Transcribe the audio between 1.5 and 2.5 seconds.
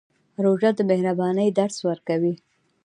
درس ورکوي.